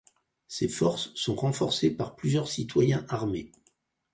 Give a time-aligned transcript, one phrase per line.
[0.47, 3.51] Ces forces sont renforcées par plusieurs citoyens armés.